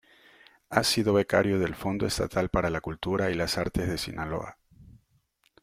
[0.71, 4.57] Ha sido becario del Fondo Estatal para la Cultura y las Artes de Sinaloa.